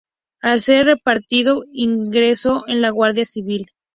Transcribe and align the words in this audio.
Al 0.41 0.59
ser 0.61 0.85
repatriado 0.85 1.63
ingresó 1.71 2.63
en 2.67 2.81
la 2.81 2.89
Guardia 2.89 3.23
Civil. 3.23 3.67